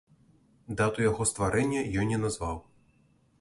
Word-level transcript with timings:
Дату 0.79 1.05
яго 1.09 1.27
стварэння 1.33 1.81
ён 2.05 2.11
не 2.13 2.19
назваў. 2.25 2.57